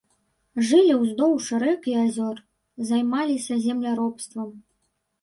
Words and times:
Жылі 0.69 0.95
ўздоўж 1.01 1.51
рэк 1.65 1.85
і 1.93 1.95
азёр, 2.05 2.43
займаліся 2.91 3.63
земляробствам. 3.71 4.55